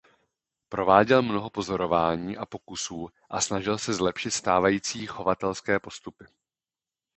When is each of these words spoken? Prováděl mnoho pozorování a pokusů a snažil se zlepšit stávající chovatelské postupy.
Prováděl 0.69 1.21
mnoho 1.21 1.49
pozorování 1.49 2.37
a 2.37 2.45
pokusů 2.45 3.09
a 3.29 3.41
snažil 3.41 3.77
se 3.77 3.93
zlepšit 3.93 4.31
stávající 4.31 5.07
chovatelské 5.07 5.79
postupy. 5.79 6.25